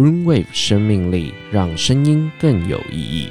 [0.00, 3.30] Roomwave 生命力，让声音更有意义。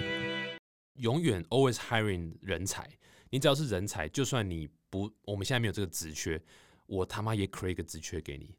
[0.97, 2.87] 永远 always hiring 人才，
[3.31, 6.39] 你只要是人才，就算你不，我们现在没有这个职缺，
[6.85, 8.53] 我他妈也 create 个职缺给你。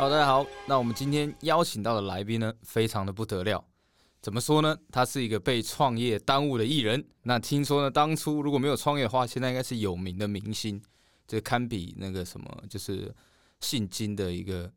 [0.00, 0.46] 好，大家好。
[0.64, 3.62] 那我们今天邀请到的来宾呢，非常的不得了。
[4.22, 4.74] 怎么说呢？
[4.90, 7.06] 他是一个被创业耽误的艺人。
[7.24, 10.80] 那听说呢，当初如果没有创业的话，现在应该是有名的明星，
[11.28, 13.14] 这堪比那个什么，就是
[13.60, 14.72] 姓金的一个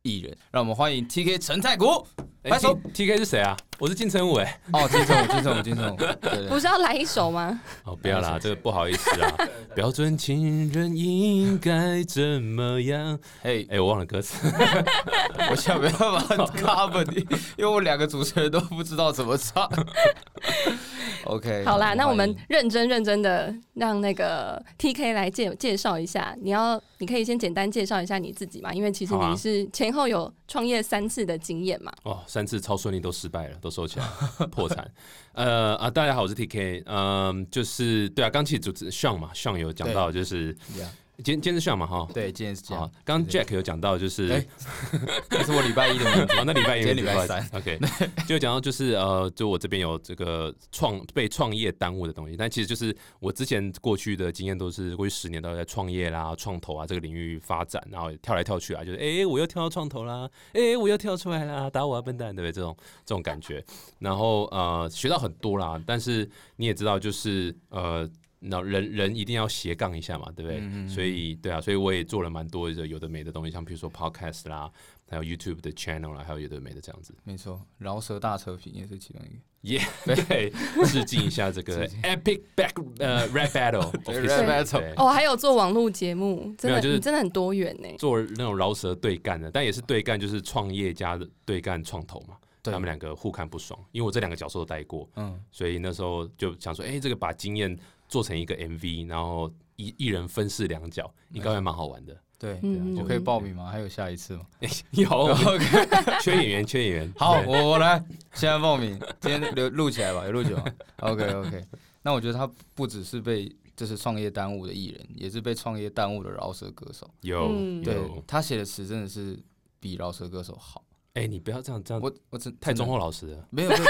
[0.00, 0.34] 艺人。
[0.50, 2.06] 让我们欢迎 T K 陈太古，
[2.42, 2.74] 拍手。
[2.94, 3.54] T K 是谁啊？
[3.78, 4.60] 我是金城武哎。
[4.72, 7.60] 哦，金城武，金城武，金城武，对对不是要来一首吗？
[7.84, 9.34] 哦，不要啦，这个不好意思啊。
[9.74, 13.18] 标准情人应该怎么样？
[13.42, 14.46] 嘿，哎，我忘了歌词。
[15.50, 17.20] 我现在没办法 cover 你，
[17.56, 19.68] 因为我两个主持人都不知道怎么唱。
[21.24, 26.36] OK，好啦，那我们认真认真的让那个 T K 来介介绍一下。
[26.40, 31.90] 你要，你可以先简单介绍一下你自己嘛，因为其实你是前后有创业三次的经验嘛。
[32.02, 34.06] 哦，三次超顺利都失败了，都收起来，
[34.52, 34.86] 破产。
[35.32, 36.82] 呃啊，大家好，我是 T K。
[36.84, 40.86] 嗯，就是对啊，刚其实主持 Sean 嘛，Sean 有讲到，就是呀
[41.22, 42.08] 今今天是 Sean 嘛哈。
[42.12, 42.90] 对，今天是这样好，。
[43.04, 44.46] 刚 Jack 有讲到，就是哎
[45.30, 47.48] 这是我礼拜一的名字 哦，那礼拜一、今天礼拜三。
[47.52, 47.78] OK，
[48.26, 62.52] 就讲到就是呃，就我这边有这个创被创业耽误的东西，但其实就是我之前过去的经验都是过去十年都在创业啦、创投啊这个领域发展，然后跳来跳去啊，就是哎、我又跳到创投啦，哎、我又跳出来啦，打我啊笨蛋，对不对？
[62.52, 63.64] 这种这种感觉，
[63.98, 68.08] 然后呃学到很多啦，但是你也知道就是呃。
[68.42, 70.88] 那人人一定要斜杠一下嘛，对不对？
[70.88, 74.70] 所以对啊，所以我也做了蛮多的有的没的东西，像比如说 podcast 啦，
[75.08, 77.14] 还有 YouTube 的 channel 啦，还有有的没的这样子。
[77.24, 79.40] 没错，饶舌大车评也是其中一个。
[79.62, 80.52] 耶、 对，
[80.86, 87.88] 致敬一下这个 Epic Back 呃 Rap history，Rap Battle 哦，还有做网络节目，真的，就是你真的很多元呢。
[87.96, 97.78] 做那种饶舌对干的，但也是对干，就是创业家的对干创投嘛，对他们两个互看不爽，因为我这两个角色都待过，嗯，所以那时候就想说，哎、这个把经验
[98.12, 102.14] 做成一个 MV，然后一一人分饰两角，应该会蛮好玩的。
[102.38, 103.70] 对，嗯我可以报名吗？
[103.70, 104.44] 还有下一次吗？
[104.92, 105.08] 有，
[106.20, 107.12] 缺演员，缺演员。
[107.16, 110.64] 好，我我来，现在报名，今天留录起来吧，有录久吗
[110.98, 111.64] ？OK OK，
[112.02, 117.08] 那我觉得他不只是被就是创业耽误的艺人，也是被创业耽误的饶舌歌手。
[117.22, 119.42] 有嗯对有，他写的词真的是
[119.80, 120.84] 比饶舌歌手好。
[121.14, 123.46] 哎、你不要这样这样，我我真太忠厚老实了。
[123.50, 123.84] 没有，没有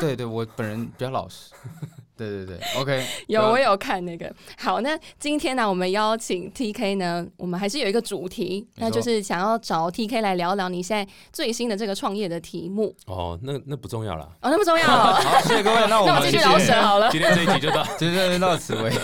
[0.00, 1.52] 对对，我本人比较老实。
[2.16, 4.32] 对对对，OK， 有，我有看那个。
[4.58, 12.94] 好，那今天呢，我们邀请 T K 呢，我们还是有一个主题，那就是想要找 T K 来聊聊你现在最新的这个创业的题目。
[13.06, 14.24] 哦，那那不重要了。
[14.40, 17.10] 哦，那不重要哦， 好，谢谢各位，那我们 继续饶舌好了。
[17.10, 17.86] 今天这一集就到。
[17.98, 18.98] 今天到此为止。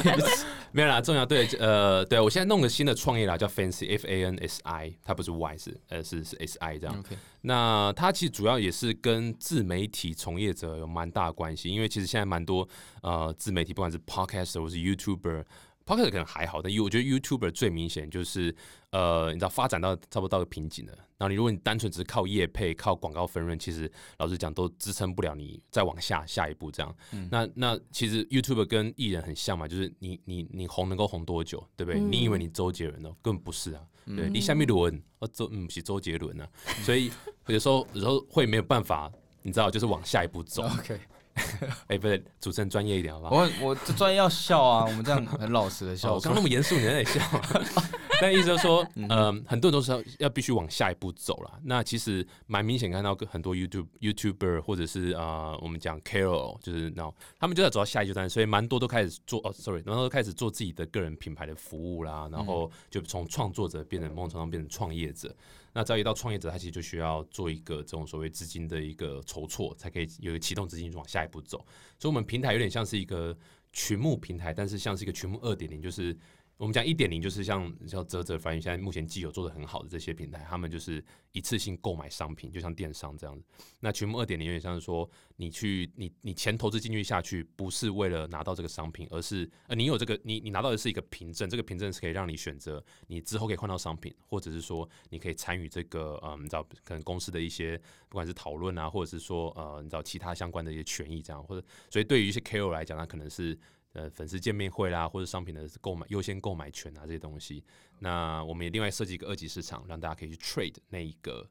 [0.72, 7.04] 没有啦，重要对，呃，对我现在弄个新的创业啦，叫 Fancy F A N S I，它不是 Y 是呃是是 S I 这样。
[7.42, 12.68] 那它其实主要也是跟自媒体从业者有蛮大的关系，因为其实现在蛮多
[13.02, 15.44] 呃自媒体，不管是 Podcast 或是 YouTuber。
[15.84, 18.54] Podcast 可能还好，但我觉得 YouTuber 最明显就是，
[18.90, 20.92] 呃，你知道发展到差不多到个瓶颈了。
[21.18, 26.96] 然后你如果你单纯只是靠业配、靠广告分润，其实老实讲都支撑不了你再往下下一步这样。
[27.12, 32.00] 嗯那那其实 YouTuber 跟艺人很像嘛，就是你你你红能够红多久，对不对？
[32.00, 33.82] 嗯你以为你周杰伦哦，根本不是啊。
[34.06, 36.48] 嗯对，你下面伦哦周嗯是周杰伦啊，
[36.82, 37.12] 所以
[37.46, 39.08] 有时候有时候会没有办法，
[39.42, 40.62] 你知道，就是往下一步走。
[40.78, 40.98] OK，
[41.88, 43.36] 哎，不对，主持人专业一点好不好？
[43.36, 46.14] 我我这专业要笑啊， 我们这样很老实的哦笑。
[46.14, 47.20] 我刚刚那么严肃，你还在笑。
[48.20, 51.58] 但意思就是说，呃，很多人都是要要必须往下一步走了。
[51.64, 65.34] 那其实蛮明显看到很多 YouTube YouTuber 或者是啊，我们讲 Carol，就是那种他们就在走到下一阶段，所以蛮多都开始做哦，sorry，然后都开始做自己的个人品牌的服务啦，然后就从创作者变成某种程度上变成创业者。
[65.72, 71.58] 那只要一到创业者，他其实就需要做一个这种所谓资金的一个筹措，才可以有启动资金往下一步走。
[71.98, 73.36] 所以，我们平台有点像是一个
[73.72, 76.16] 群募平台，但是像是一个群募二点零，就是
[76.62, 83.44] 我们讲一点零，就是像像泽泽翻译，现在目前既有做的很好的这些平台，他们就是一次性购买商品，就像电商这样子。
[83.80, 97.76] 那群募二点零有点像是说，你去你你钱投资进去下去，不是为了拿到这个商品，而是呃你有这个你你拿到的是一个凭证，这个凭证是可以让你选择你之后可以换到商品，或者是说你可以参与这个呃你知道可能公司的一些
[98.08, 103.58] 不管是讨论啊，或者是说呃你知道其他相关的一些权益这样，或者所以对于一些 KOL 来讲，它可能是
[103.92, 107.64] 呃粉丝见面会啦，或者商品的购买优先购买权啊这些东西。
[107.98, 111.48] 那我们也另外设计一个二级市场，让大家可以去 trade 那一个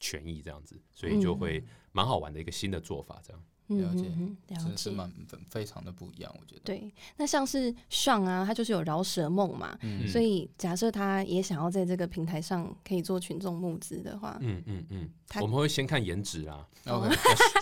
[0.00, 3.44] 权益这样子，所以就会蛮好玩的一个新的做法这样。
[3.68, 4.62] 了解嗯嗯嗯了解。
[4.62, 5.12] 真的是蛮
[5.48, 6.60] 非常的不一样，我觉得。
[6.64, 15.10] 对，那像是上啊，他就是有饶舌梦嘛，嗯所以假设他也想要在这个平台上可以做群众募资的话，嗯嗯嗯，
[15.40, 16.66] 我们会先看颜值啊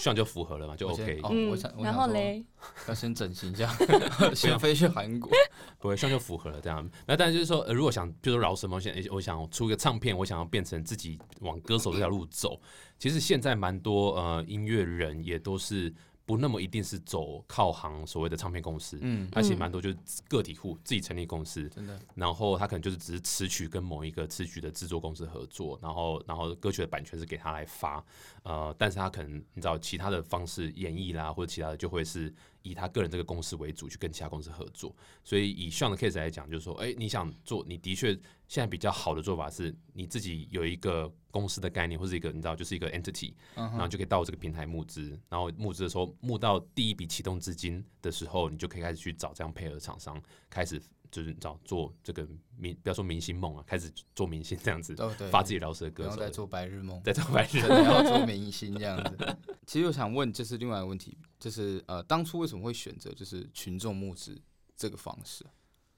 [0.01, 1.21] 上就符合了嘛，就 OK。
[1.23, 2.45] 哦嗯我想，然后嘞，
[2.89, 3.71] 要先整形一下，
[4.35, 5.31] 先飞去韩国。
[5.79, 6.89] 不会，上就符合了这样。
[7.07, 12.61] 那但是就是说，呃、如果想，比如说饶舌梦，现在我想出一个唱片，我想要变成自己往歌手这条路走。
[13.01, 15.93] 其实现在蛮多呃音乐人也都是
[16.27, 19.97] 不那么一定是走靠行所谓的唱片公司，嗯，而且蛮多就是
[20.29, 28.05] 个体户自己成立公司，真的，然后他可能就是只是词曲跟某一个词曲的制作公司合作，然后然后歌曲的版权是给他来发，
[28.45, 32.33] 呃，但是他可能你知道其他的方式演绎啦，或者其他的就会是
[32.63, 38.13] 以他个人这个公司为主去跟其他公司合作，所以以上的 case 来讲，就是说，哎、你想做，你的确
[38.49, 50.81] 现在比较好的做法是你自己有一个公司的概念，或者一个你知道就是一个 entity，嗯然后就可以到这个平台募资，然后募资的时候募到第一笔启动资金的时候，你就可以开始去找这样配合厂商，开始
[51.11, 52.27] 就是找做这个
[52.57, 59.37] 明不要说明星梦啊，开始做明星这样子，哦对，发自己饶舌的不歌手再做白日梦， 在做白日真的要做明星这样子。
[59.67, 64.41] 其实我想问，就是另外一个问题，就是呃，当初为什么会选择就是群众募资
[64.77, 65.45] 这个方式？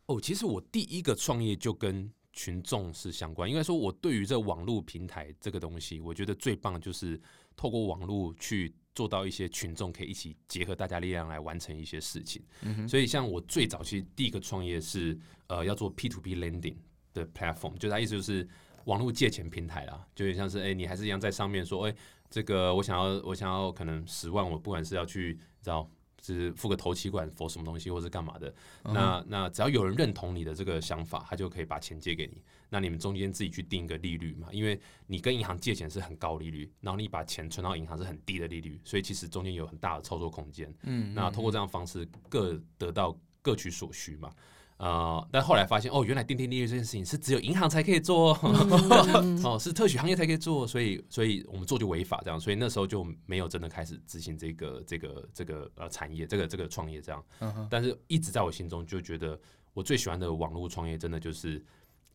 [0.06, 7.20] 哦，其实我第一个创业就跟群众是相关，应该说我对于这网络平台这个东西，我觉得最棒的就是
[7.56, 12.42] 透过网络去做到一些群众可以一起结合大家力量来完成一些事情。
[12.62, 16.76] 嗯，所以像我最早期第一个创业是呃要做 P to P lending
[17.14, 18.48] 的 platform，就它意思就是
[18.84, 21.94] 网络借钱平台啦，就有点像是哎、你还是一样在上面说哎、
[22.30, 25.88] 这个我想要我想要可能十万，我不管是要去你知道。
[26.24, 28.54] 是付个头期款否什么东西，或是干嘛的？
[28.84, 32.40] 嗯那那只要有人认同你的这个想法，他就可以把钱借给你。
[32.72, 40.72] 那你们中间自己去定一个利率嘛，因为你跟银行借钱是很高利率，然后你把钱存到银行是很低的利率，所以其实中间有很大的操作空间。
[40.84, 44.32] 嗯，那通过这样方式各得到各取所需嘛。
[44.78, 57.24] 呃，但后来发现哦，原来定定利率这件事情是只有银行才可以做哦，嗯 哦，是特许行业才可以做，所以所以我们做就违法这样，所以那时候就没有真的开始执行这个这个这个呃产业这个这个创业这样。
[57.40, 59.38] 嗯哼，但是一直在我心中就觉得，
[59.72, 61.64] 我最喜欢的网络创业真的就是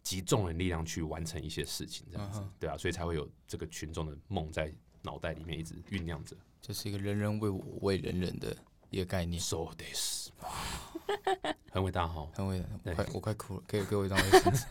[0.08, 6.34] 集众人力量去完成一些事情这样子对啊，所以才会有这个群众的梦在脑袋里面一直酝酿着。
[6.62, 8.56] 这是一个人人为我，为人人的
[8.90, 10.30] 一个概念，So this，
[11.72, 12.26] 很伟大哈。
[12.34, 14.66] 很伟大，我快我快哭了，给给我一张卫生纸。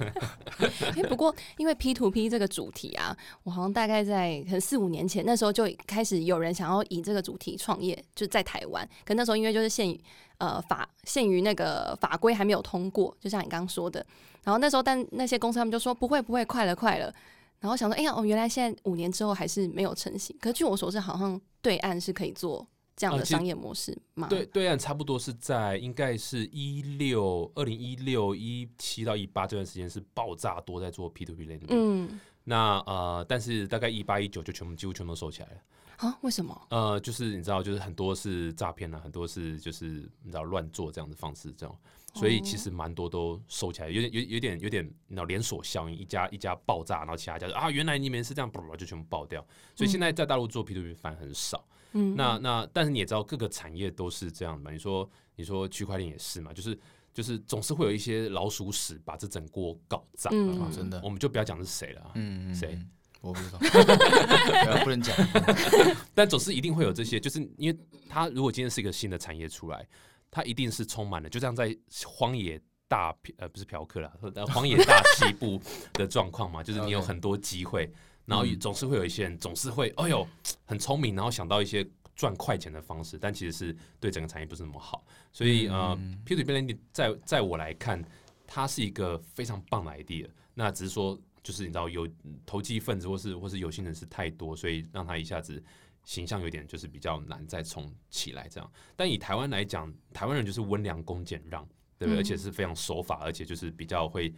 [0.96, 8.88] 哎、不过因为 P to P 这个主题啊，我好像大概在可能四五年前，那时候就开始有人想要以这个主题创业，就在台湾。
[9.04, 10.00] 可那时候因为就是限于
[10.38, 14.04] 呃法限于那个法规还没有通过，就像你刚刚说的。
[14.46, 17.12] 然后那时候但那些公司他们就说不会不会，快了快了。
[17.58, 20.36] 然后想说，哎呀，哦，原来现在五年之后还是没有成型。
[20.40, 22.64] 可是据我所知，好像对岸是可以做
[22.94, 24.28] 这样的商业模式吗？
[24.28, 35.56] 对，对岸差不多是在应该是一六二零一六一七到一八这段时间是爆炸多在做 P to P lending，、嗯，那呃，但是大概一八一九就全部几乎全部都收起来了。
[35.96, 36.66] 啊，为什么？
[36.68, 39.86] 呃，就是你知道，就是很多是诈骗啊，很多是就是
[40.22, 41.74] 你知道乱做这样的方式，这样，
[42.16, 49.46] 所以其实蛮多都收起来，有点有有点有点你知道连锁效应，一家一家爆炸，然后其他家就啊原来你们是这样，就全部爆掉。
[49.74, 51.62] 所以现在在大陆做 P to P 反而很少。
[51.92, 54.70] 嗯，那那但是你也知道，各个产业都是这样嘛。
[54.70, 56.78] 你说你说区块链也是嘛，就是
[57.12, 60.30] 就是总是会有一些老鼠屎把这整锅搞砸。
[60.32, 62.12] 嗯啊真的我们就不要讲是谁了啊。
[62.14, 62.70] 嗯，嗯谁？
[62.72, 62.90] 嗯
[63.22, 63.58] 我不知道，
[64.84, 65.16] 不能讲。
[66.14, 67.76] 但总是一定会有这些，就是因为
[68.08, 69.84] 它如果今天是一个新的产业出来，
[70.30, 75.60] 它一定是充满了，就像在荒野大呃不是嫖客啦，呃荒野大西部
[75.92, 77.90] 的状况嘛，就是你有很多机会，
[78.24, 78.58] 然后嗯。
[78.58, 80.26] 总是会有一些人总是会哎呦
[80.64, 86.20] 很聪明，然后想到一些赚快钱的方式，但其实是对整个产业不是那么好，所以呃嗯。
[86.24, 88.04] P to P lending 在在我来看，
[88.46, 91.18] 它是一个非常棒的 idea，那只是说。
[91.42, 92.08] 就是你知道有
[92.44, 95.62] 投机分子或是或是有心人士太多，所以让他一下子
[96.06, 98.72] 形象有点就是比较难再冲起来这样。
[98.96, 102.16] 但以台湾来讲，台湾人就是温良恭俭让，对不对？
[102.16, 104.32] 嗯而且是非常守法，而且就是比较会，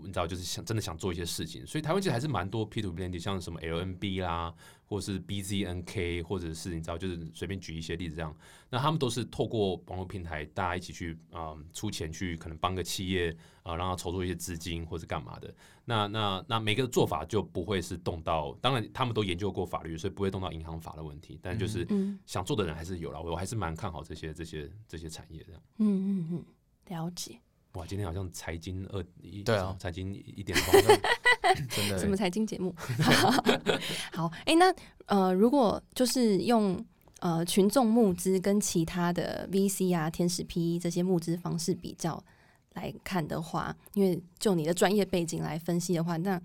[0.00, 1.66] 你知道，就是想真的想做一些事情。
[1.66, 8.34] 所以台湾其实还是蛮多 P to lending，像什么 LNB 啦，或是 BZNK，或者是你知道，就是随便举一些例子这样。
[8.70, 15.54] 那他们都是透过网络平台，大家一起去啊、嗯出钱去可能帮个企业啊、让他筹措一些资金或者干嘛的。
[15.84, 21.38] 那那那每个做法就不会是动到，当然他们都研究过法律，所以不会动到银行法的问题。
[21.42, 25.52] 但就是嗯想做的人还是有了，我还是蛮看好这些这些这些产业的。
[25.78, 26.44] 嗯嗯嗯，
[26.88, 27.40] 了解。
[27.74, 29.74] 哇，今天好像财经二一对啊。
[29.78, 30.58] 财经一点
[31.70, 31.98] 真的。
[31.98, 32.74] 什么财经节目？
[34.12, 34.74] 好，哎、那
[35.06, 36.84] 呃，如果就是用
[37.20, 42.22] 呃群众募资跟其他的 VC 啊、天使 PE 这些募资方式比较
[42.74, 46.40] 来看的话，因为就你的专业背景来分析的话，那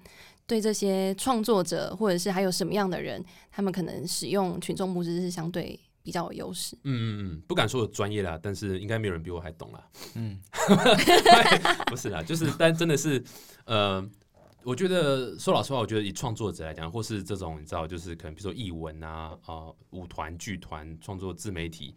[0.45, 6.73] 对这些创作者或者是还有什么样的人，他们可能使用群众募资是相对比较有优势。
[6.83, 9.89] 嗯嗯嗯，不敢说有专业啦，但是应该没有人比我还懂啦。
[10.15, 10.39] 嗯，
[11.91, 13.21] 不是啦，就是但真的是，
[13.65, 14.01] 呃，
[14.63, 21.93] 我觉得说老实话，我觉得以创作者来讲，或是这种你知道，就是可能比如说译文啊、啊、舞团、剧团、创作自媒体，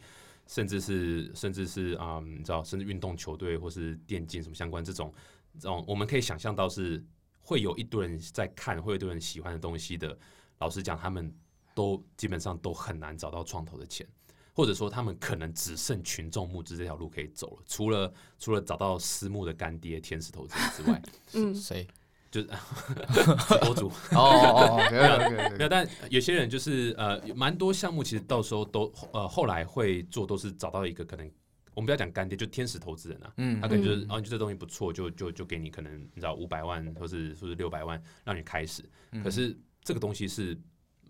[0.49, 5.15] 甚至是甚至是啊、你知道，甚至运动球队或是电竞什么相关这种
[5.61, 7.01] 这种，我们可以想象到是
[7.39, 10.19] 会有一堆人在看，会有一堆人喜欢的东西的。
[10.59, 11.33] 老实讲，他们
[11.81, 14.07] 都基本上都很难找到创投的钱。
[14.53, 21.87] 或者说他们可能只剩群众募资这条路可以走了，除了除了找到私募的干爹天使投资人之外，嗯，谁？
[22.31, 22.49] 就是
[23.63, 23.87] 博主。
[24.11, 24.99] 哦哦哦 没
[25.47, 31.31] OK 有，但有些人就是呃，蛮多项目其实到时候都呃后来会做，都是找到一个可能
[31.73, 33.61] 我们不要讲干爹，就天使投资人啊，嗯。
[33.61, 34.07] 他可能就是嗯。
[34.11, 39.23] 哦，你这东西不错，就就就给你可能你知道五百万或是或是六百万让你开始，嗯。
[39.23, 40.59] 可是这个东西是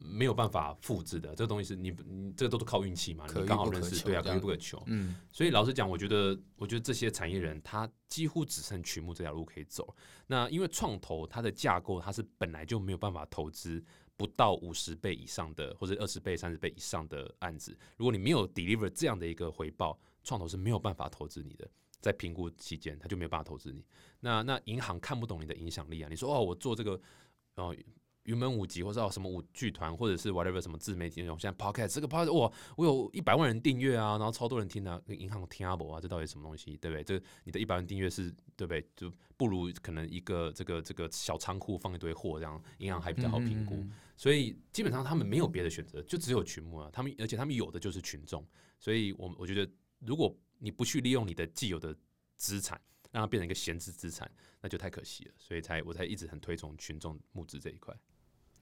[0.00, 4.82] 没有办法复制的，这个东西是你你这个都是靠运气嘛，你刚好认识，对啊，可遇不可求。
[4.86, 9.94] 嗯所以老实讲，我觉得，我觉得这些产业人他几乎只剩曲目这条路可以走。
[10.26, 13.84] 那因为创投它的架构，它是本来就没有办法投资
[14.16, 17.76] 不到五十倍以上的，或者二十倍、三十倍以上的案子。
[17.96, 21.68] 如果你没有 deliver 这样的一个回报，创投是没有办法投资你的。
[22.00, 23.84] 在评估期间，他就没有办法投资你。
[24.20, 26.08] 那那银行看不懂你的影响力啊！
[26.08, 26.98] 你说哦，我做这个
[27.56, 27.76] 哦
[28.30, 37.02] 云门舞集，或者哦什么舞剧团，或者是 whatever 什么自媒体那种，现在 podcast 这个 podcast 哇，我有一百万人订阅啊，然后超多人听啊，银行听啊不啊，这到底是什么东西，对不对？
[37.02, 38.86] 这你的一百万订阅是对不对？
[38.94, 43.74] 就不如可能一个这个这个小仓库放一堆货，这样银行还比较好评估。
[43.74, 46.90] 嗯所以基本上他们没有别的选择，就只有群目啊。
[46.92, 48.46] 他们而且他们有的就是群众，
[48.78, 49.66] 所以我我觉得
[50.00, 51.96] 如果你不去利用你的既有的
[52.36, 52.78] 资产，
[53.10, 55.32] 让它变成一个闲置资产，那就太可惜了。
[55.38, 57.96] 所以才我才一直很推崇群众募资这一块。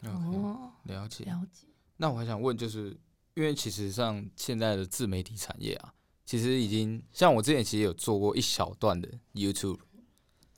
[0.03, 1.25] 哦，了解。
[1.25, 1.67] 了解。
[1.97, 2.97] 那我还想问，就是
[3.35, 5.93] 因为其实像现在的自媒体产业啊，
[6.25, 9.79] 其实已经像我之前其实有做过一小段的 YouTube，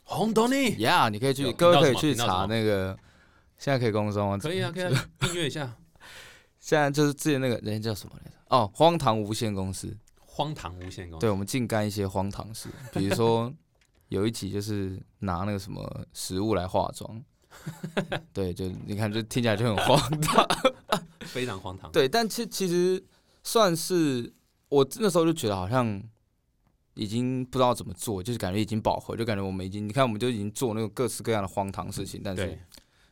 [0.03, 2.99] 红豆你呀、你可以去，各位可以去查那个，
[3.57, 4.39] 现在可以公众吗？
[4.39, 5.77] 可以啊，可以啊，订阅一下。
[6.59, 8.37] 现在就是之前那个人家叫什么来着？
[8.49, 9.97] 哦，荒唐无限公司。
[10.33, 13.53] 荒唐无限公司，对，我们净干一些荒唐事，比如说
[14.09, 17.23] 有一集就是拿那个什么食物来化妆，
[18.33, 20.47] 对，就你看，这听起来就很荒唐。
[21.27, 21.91] 非常荒唐。
[21.93, 23.03] 对，但其其实
[23.45, 24.33] 算是
[24.69, 26.03] 我那时候就觉得好像
[26.95, 32.59] 已经不知道怎么做，就是感觉已经饱和，就感觉我们已经，你看我们就已经做那个各式各样的荒唐事情，但是对，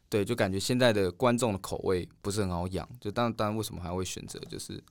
[0.09, 4.83] 对，就感觉现在的观众的口味不是很好养，就当当然为什么还会选择就是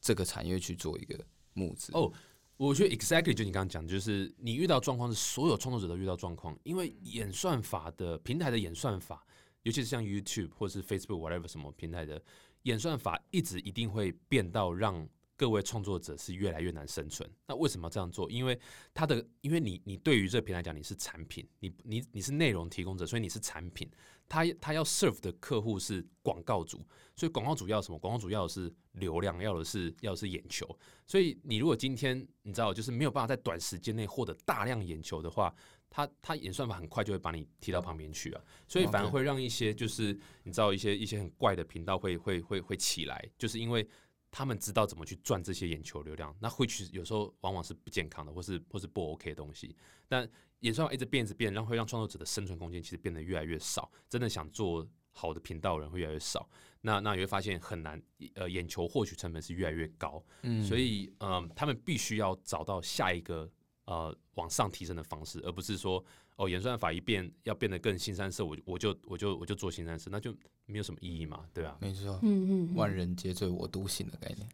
[0.00, 1.18] 这个产业去做一个
[1.54, 1.92] 募资？
[1.92, 2.12] 哦
[2.60, 9.26] 我觉得 exactly 就你刚刚讲，就是你遇到状况是所有创作者都遇到状况，因为演算法的平台的演算法，
[9.62, 12.22] 尤其是像 YouTube 或是 Facebook whatever 什么平台的
[12.64, 17.26] 演算法，一直一定会变到让各位创作者是越来越难生存。
[17.46, 18.30] 那为什么要这样做？
[18.30, 18.60] 因为
[18.92, 23.90] 它的，因为你你对于这个平台讲你是产品，你你你是内容提供者，所以你是产品，
[24.30, 26.78] 他他要 serve 的客户是广告主，
[27.16, 27.98] 所以广告主要什么？
[27.98, 30.64] 广告主要的是流量，要的是要的是眼球。
[31.04, 35.52] 所以你如果今天你知道，就是没有办法在短时间内获得大量眼球的话，
[35.90, 43.84] 他他演算法很快就会把你踢到旁边去啊，所以反而会让一些就是你知道一些一些很怪的频道会会会会起来，就是因为
[44.30, 49.74] 他们知道怎么去赚这些眼球流量，那会去有时候往往是不健康的，或是或是不 OK 的东西，
[50.06, 56.48] 但演算法一直变一直变，让会让创作者的生存空间其实变得越来越少，真的想做好的频道的人会越来越少。
[56.82, 58.00] 那那你会发现很难，
[58.34, 63.50] 呃，眼球获取成本是越来越高，嗯所以嗯、他们必须要找到下一个
[63.84, 66.02] 呃往上提升的方式，而不是说
[66.36, 74.48] 哦演算法一变要变得更新三色，我就我就我就我就做新三色，那就没有什么意义嘛，对吧、没错，嗯嗯，嗯万人皆醉我独醒的概念。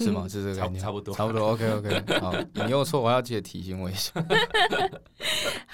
[0.00, 0.28] 是吗？
[0.28, 1.48] 是这个概念，差差不多差不多。
[1.48, 4.12] OK OK，好，你有错，我要记得提醒我一下。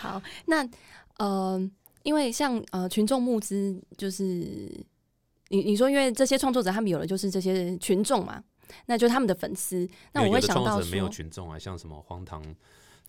[0.04, 0.68] 好，那
[1.16, 1.70] 呃，
[2.02, 4.24] 因为像呃群众募资，就是
[5.48, 8.44] 你你说，因为这些创作者他们有的就是这些群众嘛，
[8.84, 9.88] 那就是他们的粉丝。
[10.12, 12.42] 那我会想到没有，群众啊，像什么荒唐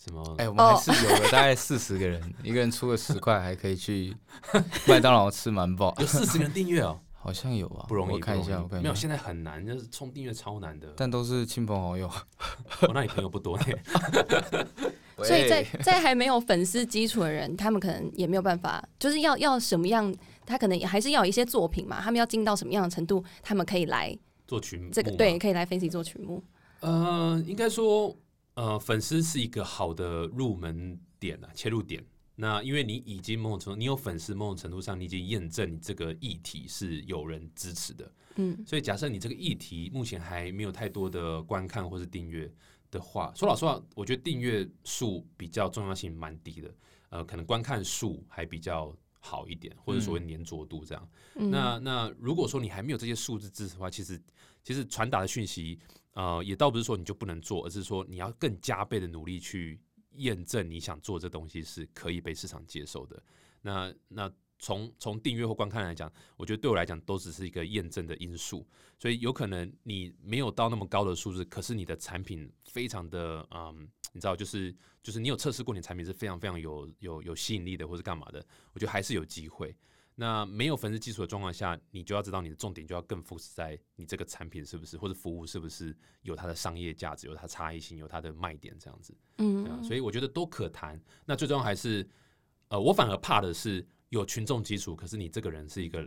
[0.01, 4.15] 什么，哎、我们还是有的，大概四十个人，一个人出个十块，还可以去
[4.87, 7.85] 麦当劳吃满饱，有四十个人订阅哦， 好像有啊？
[7.89, 8.95] 不容易，我看一下，我看没有。
[8.95, 10.93] 现在很难，就是冲订阅超难的。
[10.95, 12.09] 但都是亲朋好友。
[12.83, 13.65] 我那你朋友不多呢，
[15.17, 20.13] 所以在在还没有粉丝基础的人，他们可能也没有办法，就是要要什么样，
[20.45, 24.17] 他可能还是要有一些作品嘛，他们要进到什么样的程度，他们可以来
[24.47, 26.43] 做曲目这个对，可以来 Fancy 做曲目。
[26.81, 28.15] 呃，应该说，
[28.55, 32.03] 呃，粉丝是一个好的入门点啊，切入点。
[32.37, 38.11] 那因为你已经某种程度，你有粉丝，某种程度上你已经验证你这个议题是有人支持的。
[38.35, 42.51] 嗯所以假设你这个议题目前还没有太多的观看或是订阅
[42.95, 46.73] 的话，说老实话，我觉得订阅数比较重要性蛮低的。
[47.09, 51.09] 呃，可能观看数还比较好一点，或者所谓粘着度这样。
[51.35, 54.21] 嗯，那那如果说你还没有这些数字支持的话，其实
[54.63, 55.79] 其实传达的讯息，
[56.13, 59.79] 呃，也倒不是说你就不能做，而是说你要更加倍的努力去
[60.13, 63.21] 验证你想做这东西是可以被市场接受的。
[63.61, 68.65] 那那从从订阅或观看来讲，我觉得对我来讲都只是一个验证的因素，
[68.97, 79.75] 所以有可能你没有到那么高的数字，可是你的产品非常的嗯，你知道，就是就是你有测试过你的产品是非常非常有有有吸引力的，或是干嘛的，我觉得还是有机会。
[80.17, 89.13] 那没有粉丝基础的状况下，你就要知道你的重点就要更 focus 在你这个产品是不是或者服务是不是有它的商业价值、有它差异性、有它的卖点这样子。
[89.35, 90.97] 对啊，嗯，所以我觉得都可谈。
[91.25, 92.07] 那最重要还是，
[92.69, 93.85] 呃，我反而怕的是
[94.19, 95.99] 有群众基础，可是你这个人是一个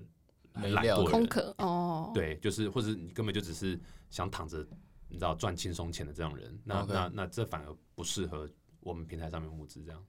[0.54, 3.78] 很懒惰的人，空壳哦，，对，就是或者你根本就只是
[4.10, 4.66] 想躺着，
[5.08, 8.48] 你知道赚轻松钱的这种人，那 OK 那那这反而不适合
[8.80, 10.04] 我们平台上面募资这样。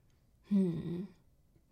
[0.49, 1.05] 嗯，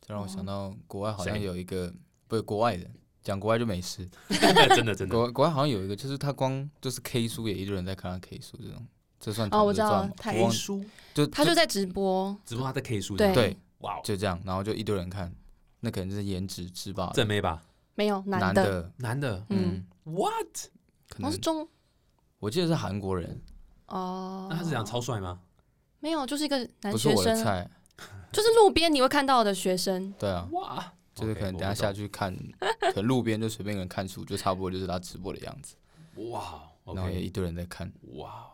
[0.02, 1.44] 这让我想到国外好像谁？
[1.44, 1.94] 有一个，
[2.28, 2.86] 不是国外的，
[3.24, 4.08] 讲国外就没事。
[4.76, 8.86] 真的真的， 国国外好像有一个，就是他光就是 K 书也一堆人在看他 K 书这种，
[9.20, 10.16] 这算哦我知道躺着赚吗？
[10.18, 13.34] 他我忘书，就他就在直播，只不过他在 K 书对。
[13.34, 15.34] 对，哇哦，就这样，然后就一堆人看，
[15.80, 17.64] 那可能是颜值之霸的，正妹吧，
[17.96, 19.46] 没有男的，男的，男的？
[19.50, 20.70] 嗯，，what？
[21.10, 21.68] 可能好像是中
[22.40, 23.42] 我记得是韩国人，
[23.88, 25.40] 哦，那他是讲超帅吗？
[26.00, 27.70] 没有，就是一个男不是学生，我的菜，
[28.32, 32.36] 就是路边你会看到的学生，对啊，哇，就是可能等下下去看，
[32.94, 35.76] 可能路边就随便人看书，就差不多就是他直播的样子，
[36.32, 38.48] 哇然后也一堆人在看，哇，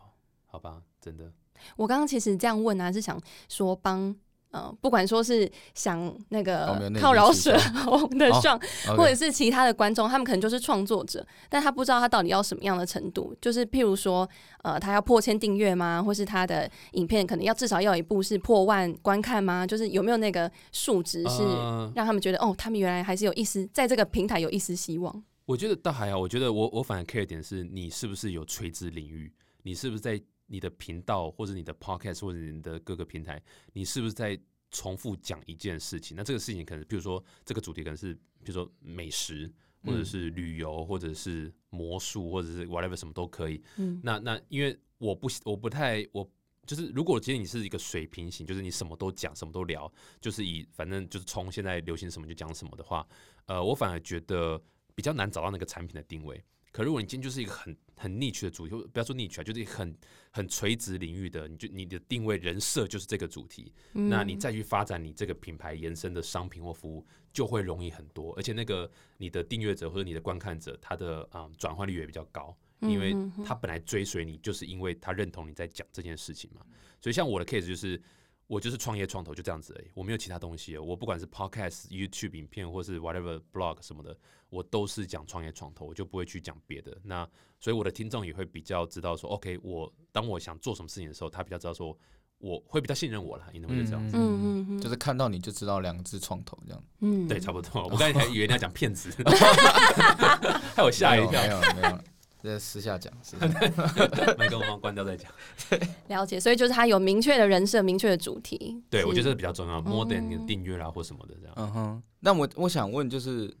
[0.46, 1.30] 好吧，真的，
[1.76, 4.14] 我刚刚其实这样问啊，是想说帮。
[4.54, 8.60] 呃，不管说是想那个靠饶舌红的哦上，
[8.96, 13.34] 或者是其他的观众，他们可能就是创作者，但他不知道他到底要什么样的程度。
[13.40, 14.28] 就是譬如说，
[14.62, 16.00] 呃，他要破千订阅吗？
[16.00, 19.66] 或是他的影片可能要至少要有一部是破万观看吗？
[19.66, 25.24] 就是有没有那个数值是呃让他们觉得，哦，他们原来还是有一丝在这个平台有一丝希望。
[25.46, 29.32] 我觉得倒还好，我觉得我我反而 care 点是你是不是有垂直领域，
[29.64, 34.38] 你是不是在你的频道或者你的 podcast 或者你的各个平台，你是不是在
[34.70, 36.16] 重复讲一件事情？
[36.16, 39.50] 那这个事情可能，比如说这个主题可能是，比如说美食，
[39.82, 43.62] 或者嗯是旅游，或者是魔术，或者是 whatever 什么都可以。
[43.76, 46.28] 嗯，那那因为我不我不太我
[46.66, 53.06] 就是如果今天你是一个水平型，就是你什么都讲，什么都聊，就是以反正就是从现在流行什么就讲什么的话，
[53.46, 54.60] 呃，我反而觉得
[54.94, 56.42] 比较难找到那个产品的定位。
[56.72, 59.96] 可如果你今天就是一个很很 niche 的主题，不要说 niche 啊，就是很
[60.30, 72.56] 很垂直领域的，你就你的定位人设就是这个主题，那你嗯再去发展你这个品牌延伸的商品或服务，就会容易很多，而且那个你的订阅者或者你的观看者，他的啊转换率也比较高。
[72.80, 76.60] 因为他本来追随你，就是因为他认同你在讲这件事情嘛。
[77.00, 77.98] 所以像我的 case 就是，
[78.46, 80.82] 我就是创业创投就这样子而已，我没有其他东西了。
[80.82, 84.16] 我不管是 podcast、YouTube 影片，或是 whatever blog 什么的，
[84.50, 86.96] 我都是讲创业创投，我就不会去讲别的。
[87.02, 87.26] 那
[87.58, 91.96] 所以我的听众也会比较知道说，OK，我当我想做什么事情的时候，他比较知道说，
[92.38, 94.14] 我会比较信任我了，你能不能这样子？
[94.16, 97.82] 嗯嗯嗯，就是看到你就知道两个字创投这样，嗯对，差不多。
[97.84, 99.10] 我刚才还以为你要讲骗子，
[100.76, 101.48] 害我吓一跳没。
[101.48, 101.98] 有没有
[102.44, 105.30] 没有，这私下讲， 私下讲麦克风关掉再讲。
[106.08, 108.82] 了解，所以就是他有明确的人设、明确的主题。
[108.90, 111.54] 对，我觉得这比较重要，more than 你的哦订阅啦或什么的这样。
[111.56, 113.52] 嗯哼，那我我想问，就是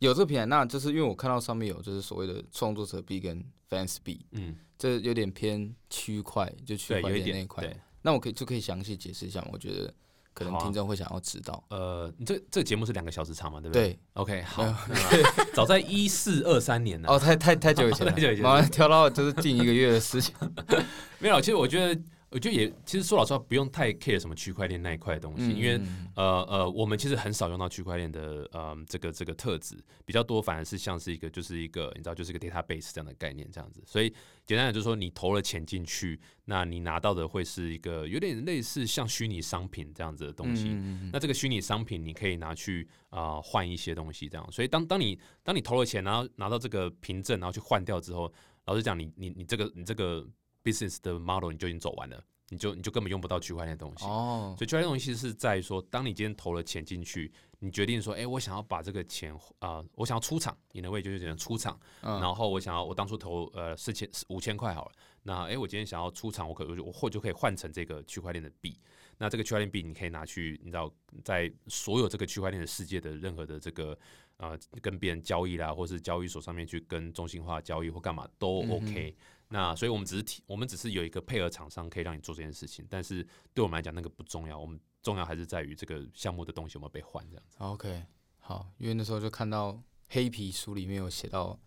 [0.00, 7.64] 有这个平台，那就是因为我看到上面有就是所谓的创作者币跟 fans 币，嗯，这有点偏区块，就区，块有点链那一块。
[7.64, 7.76] 对。
[8.04, 9.50] 那我可以就可以详细解释一下吗？
[9.52, 9.94] 我觉得
[10.34, 11.62] 可能听众会想要知道。
[11.68, 13.88] 呃，你这这个节目是两个小时长嘛，对不对？
[13.88, 14.64] 对，OK，好。
[14.64, 14.94] 那
[15.54, 20.34] 早在一四二三年呢，哦，太太太久以前太久以前了，马上跳到就是近一个月的事情。
[21.18, 21.40] 没有。
[21.40, 22.00] 其实我觉得，
[22.32, 33.82] 我觉得也，其实说老实话，不用太 care 什么区块链那一块的东西，因为嗯呃呃，我们其实很少用到区块链的呃这个这个特质，比较多反而是像是一个就是一个你知道就是一个 database 这样的概念这样子。
[33.86, 34.12] 所以
[34.46, 40.68] 简单的就是说，你投了钱进去，那你拿到的会是一个有点类似像虚拟商品这样子的东西。
[40.70, 44.50] 嗯那这个虚拟商品你可以拿去啊换、一些东西，这样。
[44.50, 48.32] 所以当当你当你投了钱，然后拿到这个凭证，然后去换掉之后，
[48.64, 50.26] 老实讲，你你你这个你这个
[50.62, 54.04] business 的 model 你就已经走完了，你就你就根本用不到区块链的东西。
[54.04, 68.78] 哦，所以区块链东西是在于说，当你今天投了钱进去，你决定说，哎、我想要把这个钱啊、我想要出场，你的位就是只能出场，嗯然后我想要我当初投呃四千五千块好了，那哎、诶我今天想要出场，我可我或就可以换成这个区块链的币。
[69.18, 73.96] 那这个区块链币你可以拿去，你知道，在所有这个区块链的世界的任何的这个
[74.38, 79.14] 呃跟别人交易啦，或是交易所上面去跟中心化交易或干嘛都 OK。
[79.52, 87.56] 那所以我们只是提，我们只是有一个配合厂商可以让你做这件事情，但是对我们来讲那个不重要，我们重要还是在于这个项目的东西有没有被换这样子。
[87.58, 88.02] OK，
[88.40, 91.58] 好，因为那时候就看到黑皮书里面有写到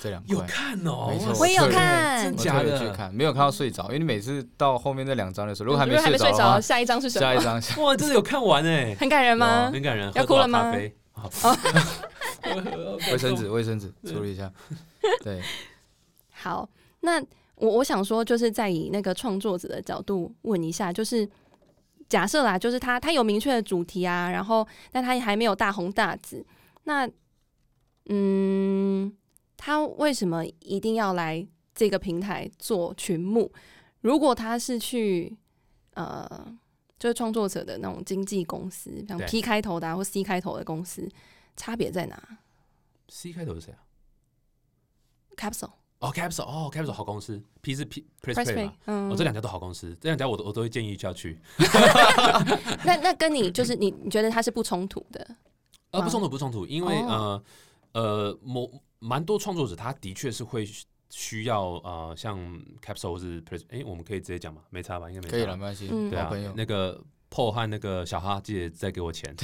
[0.00, 7.42] 这两块，看哦没错我也有看真的特别去看，没有看到睡着，因为你每次到后面那两章的时候，如果还没睡睡着下一张是什么下一么？
[7.42, 9.68] 章哇，真的有看完哎，很感人吗？
[9.72, 11.28] 很感人，要哭了吗咖啡好
[13.10, 14.52] 卫生纸，卫生纸处理一下。
[15.22, 15.40] 对，
[16.30, 16.68] 好，
[17.02, 17.20] 那
[17.54, 21.28] 我我想说，就是在以那个创作者的角度问一下，就是
[22.08, 26.44] 假设啦，就是他他有明确的主题啊，然后但他还没有大红大紫，
[26.84, 27.08] 那
[28.06, 29.16] 嗯，
[29.56, 33.52] 他为什么一定要来这个平台做群目？
[34.00, 35.36] 如果他是去
[35.94, 36.58] 呃，
[36.98, 41.08] 就是创作者的那种经纪公司，像对 P 开头的、啊、或 C 开头的公司，
[41.56, 42.38] 差别在哪
[43.08, 43.78] C 开头是谁啊
[45.36, 45.70] ？？Capsule、
[46.02, 51.38] 哦，Capsule，哦，Capsule 好公司，P 是 P Press Play 嘛，嗯，哦，这两家都好公司，这两家我都我都会建议要去。
[52.84, 55.24] 那那跟你就是你你觉得它是不冲突的？
[55.92, 57.40] 呃，不冲突，不冲突，因为、哦
[57.92, 62.36] 呃呃，某蛮多创作者他的确是会需需要呃，像
[62.84, 65.08] Capsule 或是 Press，哎、我们可以直接讲嘛，没差吧？
[65.08, 65.30] 应该没差。
[65.30, 66.30] 可以了，没关系，嗯对啊。
[66.56, 69.34] 那个 Paul 和那个小哈记得再给我钱。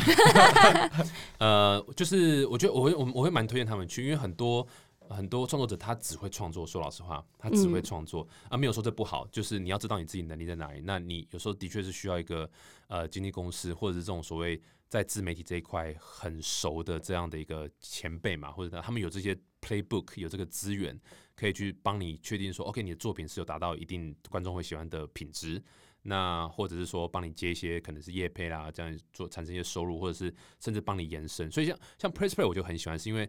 [1.38, 4.66] 呃，就是我觉得我会我我会蛮推荐他们去，因为很多
[5.08, 10.80] 很多创作者他只会创作，说老实话，他只会嗯创作、啊，没有说这不好，就是你要知道你自己能力在哪里。
[10.84, 12.48] 那你有时候的确是需要一个
[12.88, 20.98] 呃经纪公司，或者是这种所谓在自媒体这一块很熟的这样的一个前辈嘛，或者他们有这些 playbook，有这个资源，
[21.34, 25.62] 可以去帮你确定说，OK，你的作品是有达到一定观众会喜欢的品质。
[26.02, 31.50] 那或者是说帮你接一些可能是业配啦，这样做产生一些收入，或者是甚至帮你延伸。
[31.50, 33.28] 所以像像 Press Play 我就很喜欢，是因为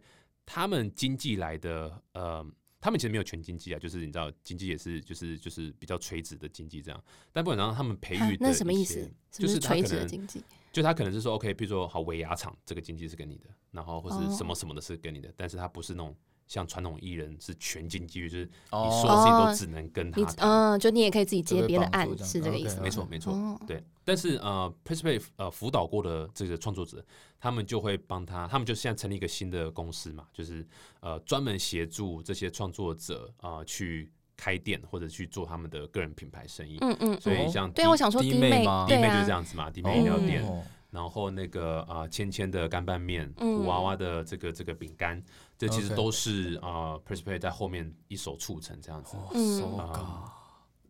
[0.52, 2.44] 他们经济来的，呃，
[2.82, 7.04] 他们其实没有全经济啊，就是你知道经济也是就是就是比较垂直的经济这样。
[7.32, 9.08] 但不管怎样，他们培育的啊那什么意思？
[9.30, 10.44] 就是垂直的经济？
[10.72, 16.16] 就他可能是说，OK，比如说好尾牙厂这个经济是跟你的，然后或是哦什么什么的是跟你的，但是他不是那种
[16.50, 20.20] 像传统艺人是全经济，就是你哦说的事情哦都只能跟他。
[20.40, 22.82] 嗯，就你也可以自己接别的案是这个意思吗？
[22.84, 23.32] 没错，没错。
[23.32, 27.06] 哦，对，但是呃 p r e s p l a y 呃辅导过的这个创作者，
[27.40, 30.66] 他们就会帮他，他们就现在成立一个新的公司嘛，就是
[31.02, 36.80] 呃专门协助这些创作者啊、呃去开店或者去做他们的个人品牌生意。
[36.82, 45.24] 嗯嗯，哦所以像对，我想说弟弟妹弟妹就是这，样子嘛，弟妹饮料店，哦然后那个啊芊芊的干拌面，嗯古娃娃的这个这个饼干，
[45.58, 49.16] 这其实都是啊 p r e s p l a y 在后面一手促成这样子。
[49.18, 50.32] 哦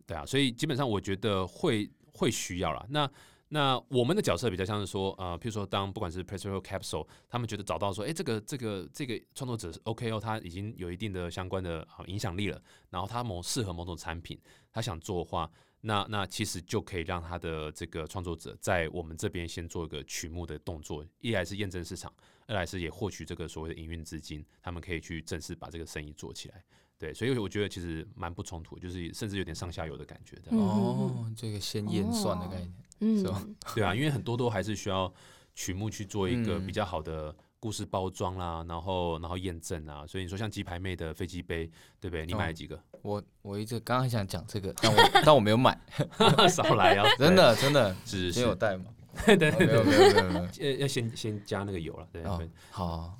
[0.06, 2.84] 对啊，所以基本上我觉得会会需要啦。
[2.88, 3.08] 那
[3.52, 12.60] 那我们的角色比较像是说，呃，譬如说当不管是 p r e s s 或 Capsule，他们觉得找到说，哎、这个这个这个创作者是 OK 哦，他已经有一定的相关的啊影响力了，
[12.90, 14.36] 然后他某适合某种产品，
[14.72, 15.50] 他想做的话，
[15.82, 22.12] 那那其实就可以让他的这个创作者在我们这边先做一个曲目的动作，一来是验证市场，
[22.46, 26.62] 二来是也获取这个所谓的营运资金，他们可以去正式把这个生意做起来。
[26.98, 32.60] 对，所以我觉得其实蛮不冲突，就是甚至有点上下游的感觉哦，这个先验算的概
[32.98, 33.42] 念，是吧。
[33.42, 35.10] 嗯，对啊，因为很多都还是需要
[35.54, 36.66] 曲目去做一个嗯。
[36.66, 40.04] 比较好的故事包装啦，然后然后验证啊。
[40.06, 41.70] 所以你说像鸡排妹的飞机杯，
[42.00, 42.26] 对不对？
[42.26, 42.82] 你买了几个？
[43.02, 45.78] 我我一直刚刚很想讲这个， 但我但我没有买，
[46.50, 47.06] 少来啊！
[47.16, 48.86] 真的真的，是今天有是，带吗？
[49.26, 53.18] 对对对哦没有没有没有没有，呃，要先先加那个油了，对哦对，好，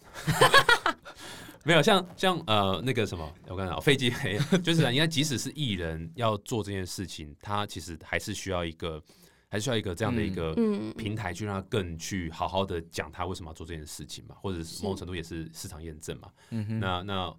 [1.64, 9.02] 没有像像呃那个什么，我刚才飞机杯，就是啊，你看，即使是艺人要做这件事情，他其实还是需要一个，
[9.50, 16.32] 还需要一个这样的一个嗯平台，去让他更去好好的讲他为什么要做这件事情嘛，或者是某种程度也是市场验证嘛。
[16.50, 17.36] 嗯哼，那那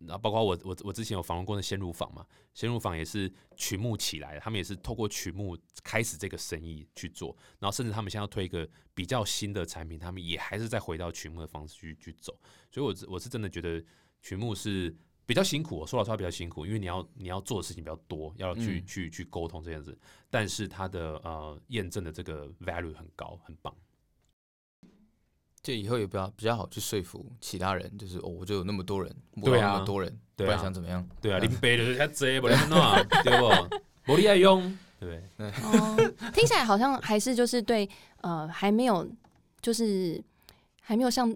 [0.00, 12.36] 那包括我我我之前有访问过的鲜乳坊嘛，鲜乳坊也是曲目起来，他们也是透过曲目开始这个生意去做，然后甚至他们现在要推一个比较新的产品，他们也还是在回到曲目的方式去去走，
[12.70, 13.82] 所以我是我是真的觉得
[14.20, 14.94] 曲目是。
[15.26, 19.96] 比较辛苦，我说老实话比较辛苦，因为你要你要做的事情比较多，要去、嗯去去沟通这样子，
[20.30, 23.74] 但是它的呃验证的这个 value 很高，很棒。
[25.62, 31.08] 就以后也比较比较好去说服其他人，就是哦，我就有那么多人，我对啊有那么多人，不对啊然想怎么样？
[31.22, 32.78] 对啊，嗯林北的较济，无你弄，
[33.22, 34.12] 对不？
[34.12, 34.60] 无你爱用，
[35.00, 35.50] 对不对？
[35.64, 37.88] 哦，听起来好像还是就是对
[38.20, 39.10] 呃还没有
[39.62, 40.22] 就是
[40.82, 41.34] 还没有像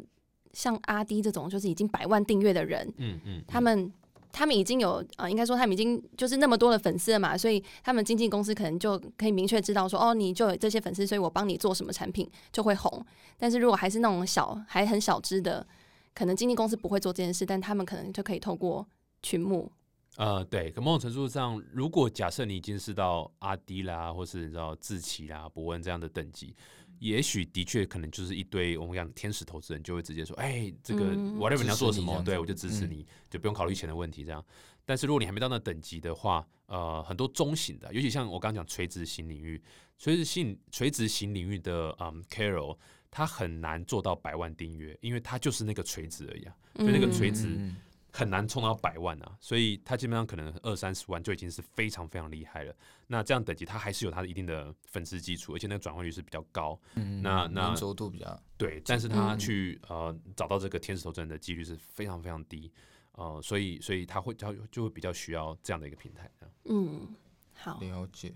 [0.58, 3.92] 像阿迪这种就是已经百万订阅的人，嗯嗯，他们
[4.32, 13.06] 他们已经有呃，应该说他们已经就是那么多的粉丝了嘛，所以他们经纪公司可能就可以明确知道说，哦，你就有这些粉丝，所以我帮你做什么产品就会红。
[13.36, 15.64] 但是如果还是那种小还很小只的，
[16.12, 18.84] 可能经纪公司不会做这件事，但他们可能就可以透过
[19.22, 19.70] 群募，
[20.16, 26.52] 呃，对，可某种程度上，如果假设你已经是到阿迪啦，或是你知道志奇啦、伯恩这样的等级，
[27.00, 34.44] 也许的确可能就是一堆我们讲天使投资人就会直接说，哎，这个嗯 whatever 你要做什么，对我就支持嗯你，就不用考虑钱的问题这样。
[34.84, 39.62] 但是如果你还没到那等级的话，呃，很多中型的，尤其像我刚刚讲垂直型领域，
[39.98, 42.76] 垂直性垂直型领域的嗯 Carol，
[43.10, 47.46] 它很难做到百万订阅，因为他就是那个垂直而已啊，就那个嗯垂直。
[47.48, 47.76] 嗯
[48.12, 52.74] 很难冲到百万啊，所以他基本上可能二三十万就已经是非常非常厉害了。
[53.06, 56.78] 那这样等级，他还是有他的一定的粉丝基础，而且那个转换率是比较高。
[56.94, 62.72] 嗯那那粘着度比较对，但是他嗯去、呃找到这个天使投资人的几率是非常非常低，
[63.12, 66.30] 呃，所以所以他会他就会比较需要这样的一个平台。
[66.64, 67.14] 嗯，
[67.54, 68.34] 好，了解。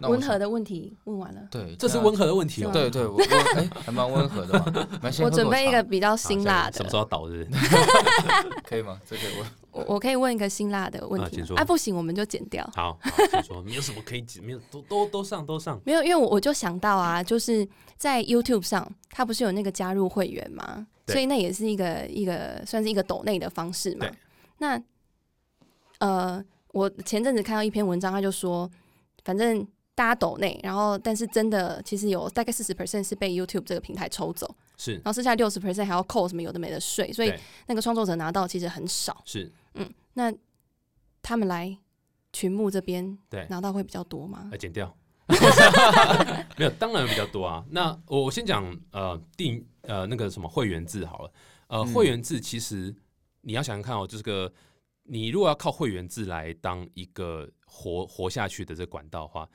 [0.00, 1.40] 温和的问题问完了。
[1.50, 2.70] 对，这是温和的问题哦。
[2.72, 3.22] 对对，我我
[3.56, 4.88] 哎还蛮温和的嘛。
[5.22, 8.60] 我准备一个比较辛辣的什么时的，候倒是不是？
[8.64, 9.00] 可以吗？
[9.04, 9.46] 这个我
[9.80, 12.68] 我我可以问一个辛辣的问题吗啊，不行我们就剪掉。
[12.74, 15.80] 好，好请说，没有什么可以剪没有都都都上都上。
[15.84, 20.86] 没有，因为我我就想到啊，就是在 YouTube 上，它不是有那个加入会员吗？
[21.08, 24.06] 所以那也是一个一个算是一个抖内的方式嘛。
[24.58, 24.80] 那
[25.98, 28.70] 呃，我前阵子看到一篇文章，他就说，
[29.24, 29.66] 反正
[29.98, 39.20] 大家抖内，然后但是真的其实有大概四十 percent 是被 YouTube 这个平台抽走，是然后剩下六十 percent 还要扣什么有的没的税，所以对那个创作者拿到其实很少。
[39.24, 40.32] 是，嗯那
[41.20, 41.76] 他们来
[42.32, 44.56] 群募这边对拿到会比较多吗呃，？
[44.56, 44.94] 剪掉。
[46.56, 47.64] 没有，当然比较多啊。
[47.70, 51.32] 那我我先讲呃定呃那个什么会员制好了。
[51.66, 52.94] 呃，嗯会员制其实
[53.40, 54.50] 你要想想看哦，就是个
[55.02, 59.48] 你如果要靠会员制来当一个活活下去的这个管道的话，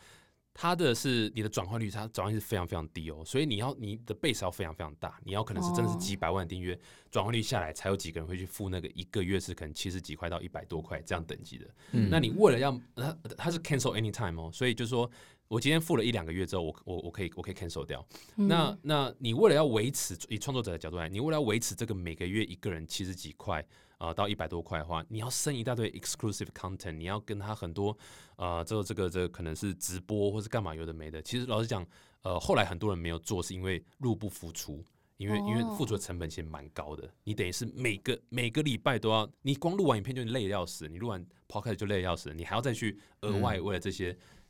[0.53, 11.65] 它的是你的转换率，它转换率是非常非常低哦，所以你要你的 base 要非常非常大，你要可能是真的是哦几百万订阅，转换率下来才有几个人会去付那个一个月是可能七十几块到一百多块这样等级的。
[11.91, 15.09] 嗯那你为了要它它是 cancel anytime 哦，所以就是说
[15.47, 18.05] 我今天付了一两个月之后，我我我可以我可以 cancel 掉。
[18.35, 27.97] 嗯那那你为了要维持以创作者的角度来，你为了要维持这个每个月一个人七十几块啊、呃到一百多块的话，你要生一大堆 exclusive content，你要跟他很多
[28.35, 31.21] 呃这个这个这个可能是直播或是干嘛有的没的。
[31.21, 31.85] 其实老实讲，
[32.23, 34.83] 呃后来很多人没有做，是因为入不敷出。
[35.17, 44.07] 因为因为哦付出的成本其实蛮高的，你等于是每个每个礼拜都要，你光录完影片就累得要死，你录完 podcast 就累得要死，你还要再去额外为了这些，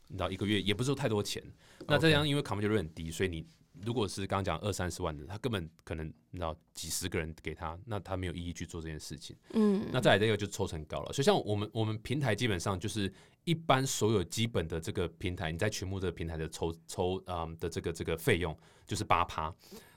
[0.07, 1.43] 你知道一个月也不是说太多钱，
[1.85, 3.45] 那这样因为 c o m m i t 率很低，所以你
[3.81, 9.35] 如果是刚刚讲二三十万的，他根本可能你知道几十个人给他，那他没有意义去做这件事情。
[9.53, 13.11] 嗯，那再来这个就抽成高了，所以像我们我们平台基本上就是
[13.43, 18.55] 一般所有基本的这个平台，你在群募这个平台的抽抽嗯的这个这个费用
[18.85, 19.53] 就是八趴，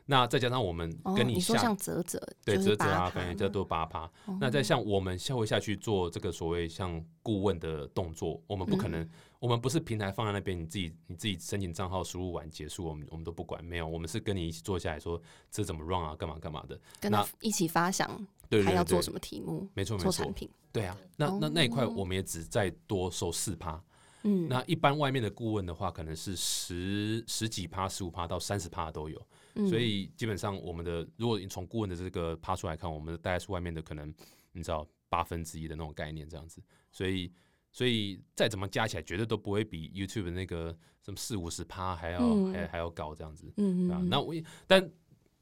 [0.07, 4.05] 那再加上我们哦，跟下、你说像泽泽，对就是折折啊，8%反正这都八趴。
[4.25, 4.39] 哦。
[4.41, 15.20] 那再像我们下回下去做这个所谓像顾问的动作，我们不可能，嗯我们不是平台放在那边，你自己你自己申请账号输入完结束，我们我们都不管，没有，我们是跟你一起坐下来说
[15.51, 16.79] 这怎么 run 啊，干嘛干嘛的。
[17.01, 18.09] 跟他那一起发想，
[18.49, 23.83] 对对对对他要做什么题目，没错没错做产，品，对啊，那那那一块哦我们也只再多收四趴。
[24.22, 29.20] 嗯，那一般外面的顾问的话，可能是十十几趴、十五趴到三十趴都有。
[29.59, 34.12] 嗯所以基本上我们的，如果你从顾问的这个趴出来看，我们的大概是外面的可能
[34.53, 36.61] 你知道八分之一的那种概念这样子。
[36.90, 37.33] 所以
[37.77, 43.53] 所以再怎么加起来，绝对都不会比 YouTube 的那个什么四五十趴还要、嗯还还要高这样子。
[43.59, 44.35] 嗯啊，那我
[44.67, 44.91] 但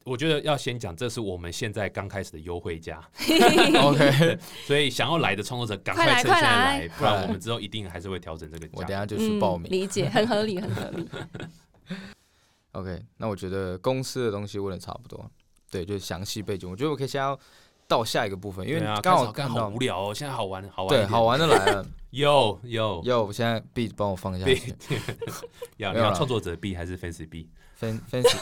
[0.04, 3.08] 我觉得要先讲，这是我们现在刚开始的优惠价，
[3.80, 8.72] OK， 所以想要来的创作者赶快来趁现在快来来，不然我们之后一定还是会调整这个价。
[8.74, 9.70] 我等下就去报名。
[9.70, 11.08] 嗯理解，很合理，很合理。
[12.72, 15.30] OK，那我觉得公司的东西问的差不多，
[15.70, 16.68] 对，就是详细背景。
[16.68, 17.38] 我觉得我可以先要
[17.86, 21.86] 到下一个部分，因为刚好看好无聊哦，现在好玩，好玩，对好，玩的来了。
[22.10, 25.00] 有有有，我现在 B 帮我放下币去。
[25.78, 28.36] 要你要创作者币还是 fancy 币？Fan Fancy，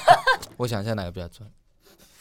[0.58, 1.50] 我想一下哪个比较赚。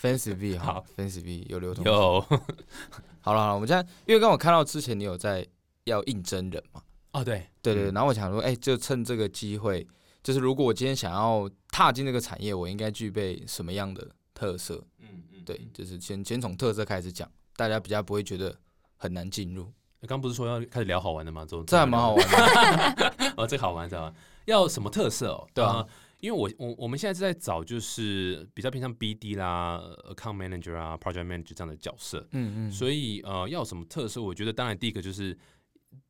[0.02, 1.84] Fancy B 好好，Fancy B 有流通。
[1.86, 2.22] 有
[3.22, 5.46] 好了好了，我们现在因为刚我看到之前你有在
[5.84, 6.82] 要应征人嘛，
[7.12, 9.86] 哦，对对对，嗯然后我想说，哎、就趁这个机会，
[10.24, 14.82] 就是如果我今天想要踏进这个产业，我应该具备什么样的特色？
[15.00, 18.56] 嗯嗯，对，就是先先从特色开始讲，大家比较不会觉得
[18.98, 19.72] 很难进入，
[20.08, 21.46] 刚不是说要开始聊好玩的吗？
[21.48, 23.34] 这这还蛮好玩的。
[23.38, 24.14] 哦，这个好玩，知道吗？
[24.46, 25.48] 要什么特色哦？
[25.54, 25.88] 对啊呃
[26.22, 34.22] 因为我我我们现在是在找就是比较偏向 BD 啦、account manager 啊、project manager 这样的角色，嗯嗯，所以呃，要什么特色？
[34.22, 35.36] 我觉得当然第一个就是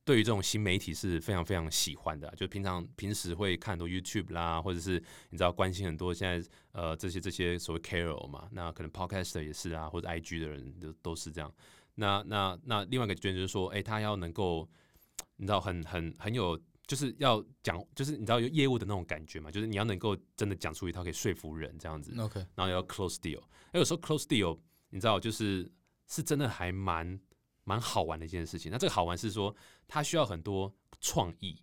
[0.03, 11.53] 对于这种新媒体是非常非常喜欢的啊、就平常平时会看很多 YouTube 啦，或者是你知道关心很多现在呃这些这些所谓 KOL 嘛，那可能 Podcaster 也是啊，或者 IG 的人都都是这样。
[11.95, 14.69] 那那那另外一个觉得就是说，哎、他要能够
[15.37, 16.59] 你知道很很很有。
[16.87, 23.41] 就是要讲，就是你知道有业务的那种感觉嘛，就是你要能够真的讲出一套可以说服人这样子，OK，然后要 close deal。
[23.71, 25.71] 那有时候 close deal，你知道，就是
[26.09, 27.17] 是真的还蛮
[27.63, 28.71] 蛮好玩的一件事情。
[28.71, 29.55] 那这个好玩是说，
[29.87, 31.61] 它需要很多创意。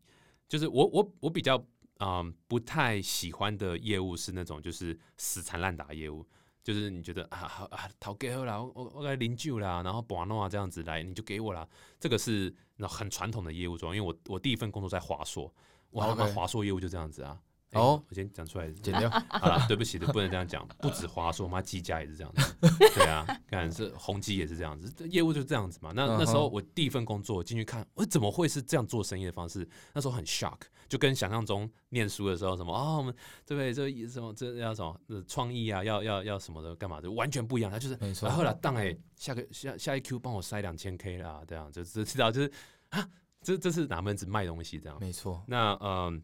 [0.49, 1.63] 就是我我我比较
[2.01, 6.27] 嗯不太喜欢的业务是那种就是死缠烂打业务。
[6.65, 11.67] 就是你觉得啊好啊，讨给我啦，我我我来零九啦，然后把弄啊这样子来，你就给我啦。
[11.99, 15.51] 这个是那很传统的业务中，因为我我第一份工作在华硕，
[15.93, 17.41] 哇，他们华硕业务就这样子啊。
[17.73, 19.11] 哎哦我先讲出来，剪掉。
[19.29, 20.67] 好了，对不起，不能这样讲。
[20.81, 22.57] 不止华硕，妈技嘉也是这样子。
[22.95, 25.93] 对啊，看是宏基也是这样子，这业务就是这样子嘛。
[25.95, 29.69] 那那时候我第一份工作进去看，我怎么会是这样做生意的方式？
[29.93, 33.75] 那时候很 shock，就跟想象中念书的时候什么哦，我们对不对？
[33.75, 37.71] 这什么这要什么呃创意啊，要要要什么的干嘛的，完全不一样。
[37.71, 42.51] 他就是没错然后来当哎，下个下下一 Q 帮我塞两千 K 啦，这样就就知道就是
[42.89, 43.07] 啊，
[43.43, 44.99] 这这是哪门子卖东西这样。
[45.01, 46.23] 没错，那嗯，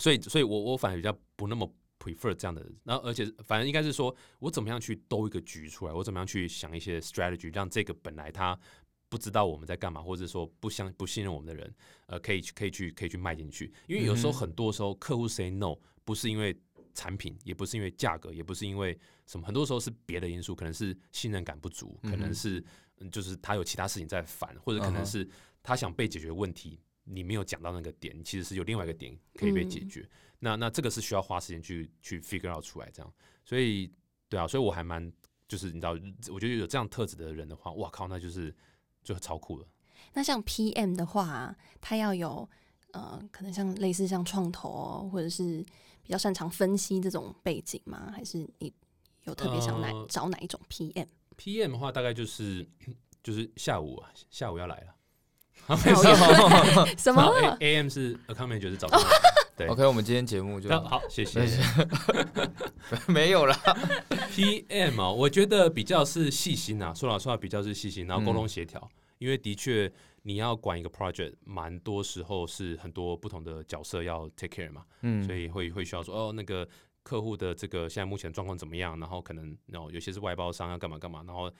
[0.00, 8.58] 所以所以我我反而比较不那么 prefer 这样的人，然后而且反正应该是说我怎么样去兜一个局出来，我怎么样去想一些 strategy，让这个本来他
[9.10, 11.74] 不知道我们在干嘛，或者说不相不信任我们的人，
[12.06, 16.58] 呃，可以去可以去可以去卖进去，因为有时候很多时候客户 say no 不是因为
[16.94, 22.64] 产品，也不是因为价格，也不是因为什么，很多时候是别的因素，可能是信任感不足，可能是
[23.00, 25.28] 嗯就是他有其他事情在烦，或者可能是
[25.62, 26.80] 他想被解决问题。
[27.12, 30.08] 你没有讲到那个点，其实是有另外一个点可以被解嗯决。
[30.38, 33.12] 那那这个是需要花时间去去 figure out 出来，这样。
[33.44, 33.92] 所以
[34.28, 35.12] 对啊，所以我还蛮
[35.48, 35.90] 就是你知道，
[36.32, 38.54] 我觉得有这样特质的人的话，哇靠，那就是
[39.02, 39.66] 就超酷了。
[40.14, 42.48] 那像 PM 的话，他要有
[42.92, 45.64] 呃，可能像类似像创投哦，或者是
[46.02, 48.10] 比较擅长分析这种背景吗？
[48.14, 48.72] 还是你
[49.24, 52.66] 有特别想哪、呃找哪一种 PM？PM 的话，大概就是
[53.22, 54.94] 就是下午啊，下午要来了。
[56.96, 57.22] 什么？
[57.60, 59.00] A A M 是 account manager 是早上。
[59.56, 61.40] 对 OK，我们今天节目就那好，谢谢
[63.06, 63.30] 没。
[63.30, 63.54] 有啦。
[64.32, 69.92] PM 啊，我觉得比较是细心啊，说老实话比较是细心，然后沟通协调，因为的确
[70.22, 76.66] 你要管一个 project，蛮多时候是很多不同的角色要 take care 嘛，嗯所以会会需要说哦那个
[77.02, 81.52] 客户的这个现在目前状况怎么样，然后可能然后有些是外包商要干嘛干嘛，然后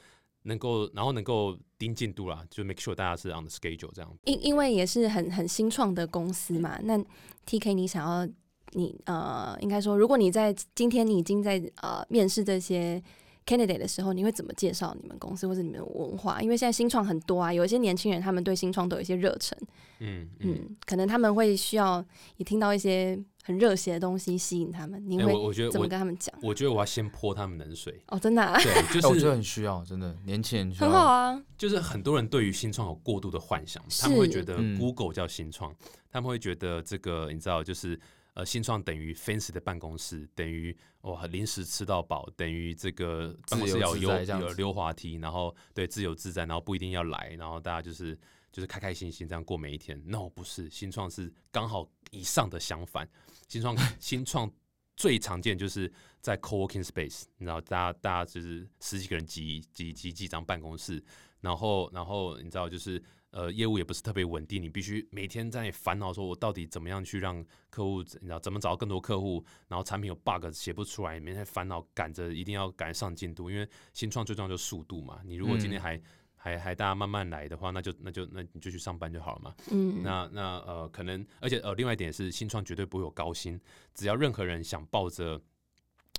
[0.43, 4.11] 能够然后能够盯进度啦，就 make sure 大家是 on the schedule 这样。
[4.25, 6.99] 因因为也是很很新创的公司嘛，那
[7.47, 8.27] TK 你想要
[8.73, 13.03] 你呃，应该说，如果你在今天你已经在呃面试这些
[13.51, 16.41] candidate 的时候，你会怎么介绍你们公司或者你们的文化？
[16.41, 19.59] 因为现在新创很多啊，有一些年轻人他们对新创都有一些热忱，
[19.99, 20.59] 嗯嗯。
[20.61, 22.05] 嗯，可能他们会需要
[22.37, 26.35] 也听到一些很热血的东西吸引他们，你哎会我我觉得怎么跟他们讲？
[26.43, 30.73] 我觉得我要先泼他们冷水，哦，真的、啊、对，就是 我觉得很需要，真的，年轻人。
[30.75, 35.75] 很好啊，就是很多人对于新创有过度的幻想，他们会觉得嗯 Google 叫新创，
[36.11, 37.99] 他们会觉得这个你知道，就是
[38.41, 48.19] 呃新创等于 fancy 的办公室，等于哇临时吃到饱，等于这个办公室要自由自有有在这样子溜滑梯，然后对自由自在，然后不一定要来，然后大家就是
[48.51, 50.03] 就是开开心心这样过每一天。
[50.07, 53.07] No，不是新创是刚好以上的相反，
[53.47, 54.51] 新创 新创
[54.97, 61.03] 最常见就是在 co-working space，你知道，大家大家就是十几个人挤挤挤几张办公室，
[61.43, 76.03] 然后然后你知道就是呃业务也不是特别稳定，你必须每天在烦恼说我到底怎么样去让客户你知道怎么找到更多客户，然后产品有 bug 写不出来，每天烦恼赶着一定要赶上进度，因为新创最重要就是速度嘛，你如果今天嗯还、
[76.35, 79.55] 还还大家慢慢来的话，那就那就那你就去上班就好了嘛。
[79.71, 83.61] 嗯，那那呃，可能而且呃，另外一点是新创绝对不会有高薪，
[83.95, 85.41] 只要任何人想抱着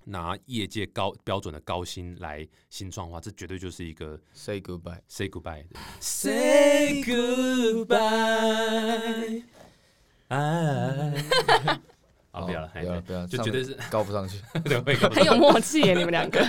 [0.05, 4.99] 拿业界高标准的高薪来新创的话，这绝对就是一个 Say goodbye。
[5.07, 8.01] say goodbye 的 say goodbye。
[10.29, 11.13] 哎，
[12.31, 14.39] 好，不要了，不要不要就绝对是 高不上去。
[14.63, 16.39] 对，很有上默契耶，你们两个。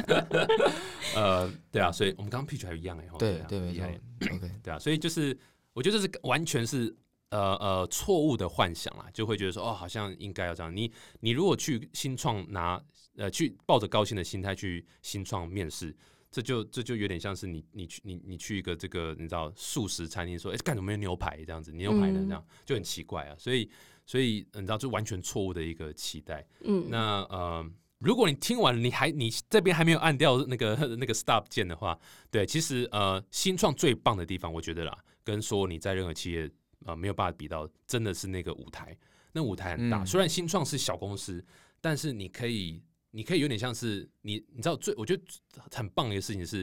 [1.16, 3.84] 呃，对啊，所以我们刚刚 pitch 还一样哎，对对，没错。
[4.36, 5.36] OK，对啊，所以就是
[5.72, 6.94] 我觉得这是完全是
[7.30, 10.74] 呃呃错误的幻想啦，就会觉得说哦，好像应该要这样。
[10.74, 12.80] 你你如果去新创拿
[13.16, 15.94] 呃去抱着高兴的心态去新创面试，
[16.30, 21.72] 这就这就有点像是你你去你你去一个这个你知道素食餐厅说，哎、干什么没有牛排这样子？
[21.72, 23.36] 牛排呢嗯这样就很奇怪啊。
[23.38, 23.70] 所以
[24.04, 26.44] 所以你知道，就完全错误的一个期待。
[26.64, 27.64] 嗯，那呃，
[27.98, 31.98] 如果你听完了，你还你这边还没有按掉那个那个 stop 键的话，
[32.30, 36.50] 对，其实呃，新创最棒的地方，我觉得啦，跟说你在任何企业
[36.84, 38.96] 呃没有办法比到，真的是那个舞台，
[39.32, 40.02] 那舞台很大。
[40.02, 41.44] 嗯虽然新创是小公司，
[41.80, 42.82] 但是你可以
[43.12, 45.22] 你可以有点像是你你知道最我觉得
[45.70, 46.62] 很棒的一个事情是，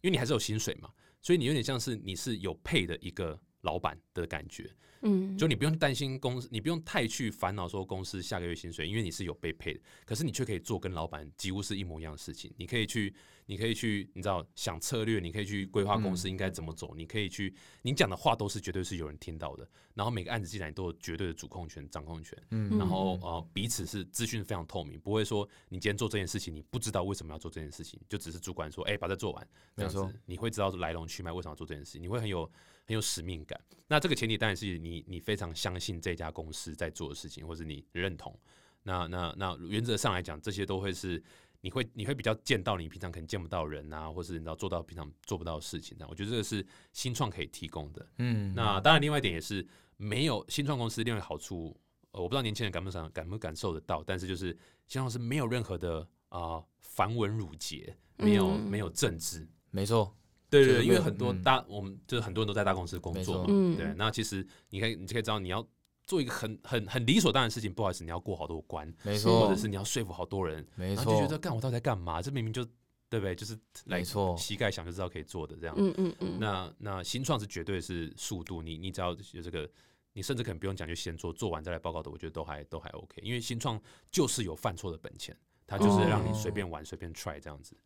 [0.00, 0.90] 因为你还是有薪水嘛，
[1.20, 4.74] 所以你有点像是你是有配的一个老板的感觉。
[5.02, 12.52] 嗯，就你不用担心公司，你不用太去烦恼说公司下个月薪水，因为你是有被配的，可是你却可以做跟老板几乎是一模一样的事情。
[12.56, 13.14] 你可以去，
[13.46, 19.68] 你可以去，你知道想策略，你可以去规划公司应该怎么走，你可以去，你讲的话都是绝对是有人听到的。
[19.94, 32.48] 然后每个案子进来都有绝对的主控权、掌控权，嗯然后呃彼此是资讯非常透明，不会说你今天做这件事情，你不知道为什么要做这件事情，就只是主管说，哎、把它做完，这样没错子你会知道来龙去脉，为什么要做这件事情，你会很有
[32.88, 33.60] 很有使命感。
[33.86, 38.36] 那这个前提当然是你你非常相信这家公司在做的事情，或是你认同。
[38.82, 41.22] 那那那原则上来讲，这些都会是
[41.60, 45.96] 你会你会比较见到你平常可能见不到人啊，或是你知道做到平常做不到的事情。
[45.98, 48.08] 这样，我觉得这个是新创可以提供的。
[48.16, 49.66] 嗯那当然，另外一点也是
[49.98, 51.78] 没有新创公司另外好处，
[52.12, 59.46] 呃，我不知道年轻人感不感感不感受得到，但是就是新创是没有任何的啊繁文缛节，没有、嗯没有政治。
[59.70, 60.16] 没错，
[60.50, 63.92] 对对因为很多嗯大、我们就是很多人都在大公司工作嘛，嗯对。
[63.96, 65.66] 那其实你可以你可以知道，你要
[66.06, 72.22] 做一个很很很理所当然的事情，不好意思，你要过好多关，没错，或者是你要说服好多人，没然后就觉，得干我到底在干嘛？
[72.22, 72.64] 这明明就
[73.10, 73.34] 对不对？
[73.34, 73.54] 就是
[73.86, 75.74] 来没错膝盖想就知道可以做的这样。
[75.78, 79.68] 嗯嗯嗯，那那新创是绝对是速度，你你只要有这个，
[80.14, 83.20] 你甚至可能不用讲就先做，做完再来报告的，我觉得都还都还 OK。
[83.22, 83.80] 因为新创
[84.10, 85.36] 就是有犯错的本钱，
[85.66, 87.76] 它就是让你随便玩、随便 try 这样子，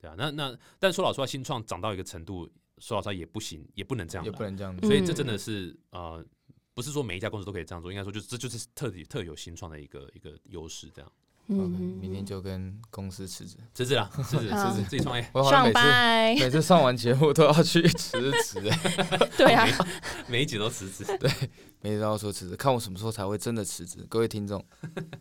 [0.00, 0.14] 对啊。
[0.16, 2.48] 那那但说老实话，新创涨到一个程度，
[2.78, 6.24] 说老实话也不行，也不能这样也不能这样所以这真的是呃，
[6.74, 11.12] 不是说每一家公司都可以这样做，应该说就这就是特地特有新创的一个一个优势，这样。
[11.48, 13.56] OK，嗯，明天就跟公司辞职。
[13.74, 19.66] 辞职啦，辞职好辞职自己创业，上我好像每次，每次上完节目都要去辞职，哎 对啊，
[20.30, 21.04] 每一集都辞职。
[21.18, 21.28] 对
[21.80, 24.06] 每集都要说辞职，看我什么时候才会真的辞职。
[24.08, 24.64] 各位听众，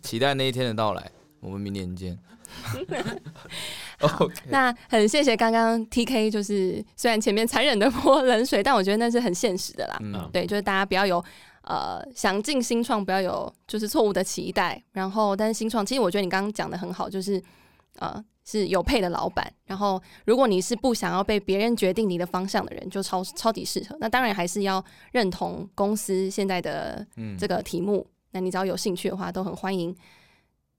[0.03, 1.11] 期待那一天的到来。
[1.39, 2.17] 我们明年见。
[4.01, 9.97] OK，那很谢谢刚刚 T K，就是虽然前面残忍的泼冷水，但我觉得那是很现实的啦。
[10.01, 11.23] 嗯，对，就是大家不要有
[11.61, 14.81] 呃想进新创，不要有就是错误的期待。
[14.91, 17.41] 然后，但是新创，其实我觉得你刚刚讲的很好，就是
[17.99, 19.53] 呃是有配的老板。
[19.65, 23.95] 然后，如果你是不想要被别人决定你的方向的人，就超超级适合。
[23.99, 28.07] 那当然还是要认同公司现在的嗯这个题目。
[28.31, 29.95] 那你只要有兴趣的话，都很欢迎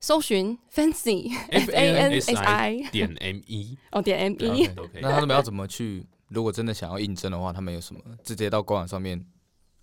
[0.01, 4.66] 搜寻 Fancy F A N S I 点 M E 哦点 M E。
[4.68, 5.03] 都可以。
[5.03, 6.07] 那他们要怎么去？
[6.28, 8.01] 如果真的想要应征的话，他们有什么？
[8.24, 9.20] 直接到官网上面，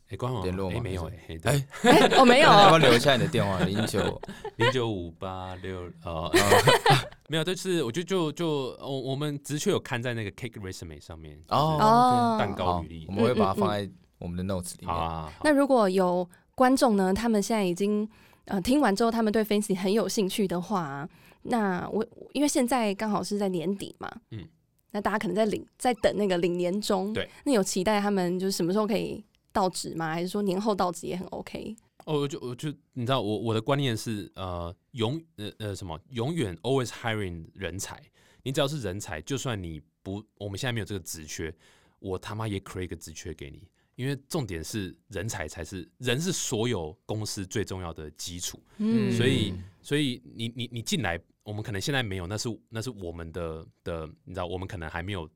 [0.09, 1.09] 哎，官网联络吗哎没有还
[1.43, 3.59] 哎，哎我没有要不哦要留下你的电话？
[3.65, 4.21] 零九
[4.55, 6.31] 零九五八六呃，
[7.27, 8.47] 没有，就是我觉得就就
[8.79, 13.87] 我我们职缺有看在那个 Cake Resume 上面哦哦蛋糕履历，我们会把它放在
[14.17, 14.95] 我们的 notes 里面。
[15.43, 18.09] 那如果有观众呢，他们现在已经
[18.47, 21.07] 呃听完之后，他们对 Fancy 很有兴趣的话，
[21.43, 24.45] 那我因为现在刚好是在年底嘛，嗯，
[24.91, 29.23] 那大家可能在领在等那个领年终，对，那有期待他们就是什么时候可以
[29.53, 30.13] 到职吗？
[30.13, 31.75] 还是说年后到职也很 OK？
[32.05, 38.01] 哦，我就我就你知道，我我的观念是呃永呃呃什么永远 always hiring 人才，
[38.43, 41.53] 你只要是人才，就算你不我们现在没有这个职缺，
[41.99, 43.67] 我他妈也 create 一个职缺给你。
[43.97, 55.27] 因为重点是人才才是人是所有公司最重要的基础，嗯，所以所以你你你进来，我们可能现在没有，那是那是我们的的，你知道，我们可能还没有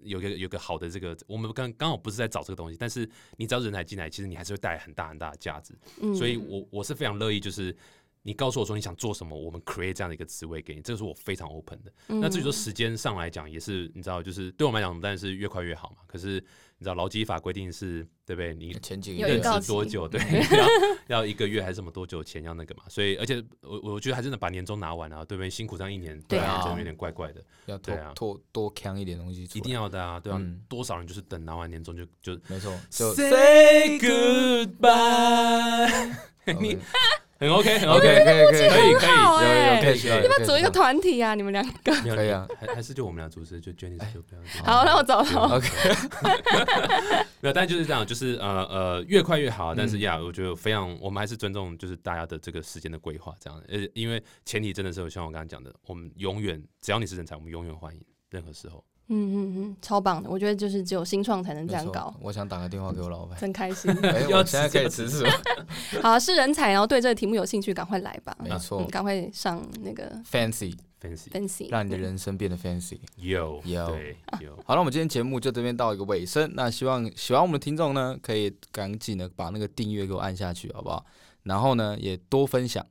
[0.00, 3.06] 有个有个好的这个，我们刚刚好不是在找这个东西，但是
[3.36, 5.78] 你只要人才进来，其实你还是会带来很大很大的价值。
[6.00, 7.76] 嗯所以我我是非常乐意，就是
[8.22, 11.92] 你告诉我说你想做什么，我们 create 这样的一个职位给你，这个是我非常 open 的。
[12.06, 15.98] 那至于说时间上来讲，也是你知道，就是对我们来讲，当然是越快越好嘛。
[16.06, 16.42] 可是
[16.78, 18.54] 你知道劳基法规定是，对不对？
[18.54, 20.06] 你前几个认识多久？
[20.06, 20.20] 对，
[21.08, 22.82] 要要一个月还是什么多久前要那个嘛？
[22.88, 25.48] 所以，而且我我觉得还真的把年终拿完啊，对不对？
[25.48, 36.14] 辛苦这样一年，对啊真的有点怪怪的，要多对啊多多扛一点东西，一定要的啊，对啊，嗯多少人就是等拿完年终就就没错，就 say goodbye，
[36.60, 36.76] 你
[37.38, 41.34] 很 OK，很 OK 可以可以可以可以可以，好有有要，不要组一个团体啊？
[41.34, 41.92] 你们两个？
[42.14, 44.64] 可以啊， 还还是就我们俩主持，就 Jenny 就不要这样。
[44.64, 45.56] 好，那我走了。
[45.56, 45.68] OK，
[47.40, 49.74] 没有，但就是这样，就是呃呃，越快越好。
[49.74, 53.62] 但是嗯呀，我觉得非常，我们还是尊重就是大家的这个时间的规划，这样。
[53.68, 58.82] 呃，因为前提真的是像我刚刚讲的，我们永远只要你是人才，我们永远欢迎，任何时候。
[59.08, 63.38] 嗯嗯嗯，超棒的，我觉得就是只有新创才能这样搞，我想打个电话给我老板。
[63.38, 63.90] 真开心。
[64.02, 65.30] 哎， 要我现在可以辞职了。
[66.02, 68.36] 好，是人才，然后对这个题目有兴趣，赶快来吧。
[68.40, 72.98] 没错嗯，赶快上那个，fancy，fancy fancy，让你的人生变得 fancy。
[73.16, 76.50] 有有对有，好，了我们今天节目就这边到一个尾声。
[76.54, 81.06] 那希望喜欢我们的听众呢，可以赶紧的把那个订阅给我按下去，好不好？
[81.44, 82.84] 然后呢，也多分享。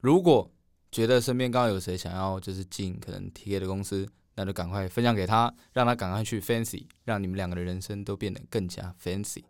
[0.00, 0.48] 如果
[0.92, 9.42] 觉得身边刚好有谁想要就是进可能 T K 的公司，那就赶快分享给他，让他赶快去 fancy，让你们两个的人生都变得更加 fancy。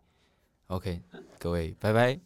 [0.67, 1.01] OK，
[1.37, 2.17] 各位，拜拜。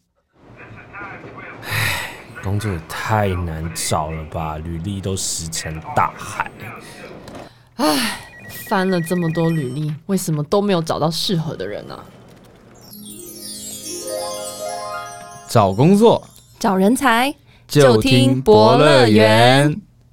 [2.42, 6.50] 工作也太难找了吧，履历都石沉大海。
[7.76, 8.20] 唉
[8.68, 12.04] 翻了这么多履历，为什么都没有找到适合的人啊？
[15.48, 16.26] 找工作
[16.58, 17.34] 找人才。
[17.66, 19.80] 就听博乐园。